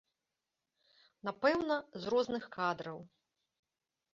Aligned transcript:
Напэўна, 1.29 1.77
з 2.01 2.15
розных 2.15 2.43
кадраў. 2.57 2.99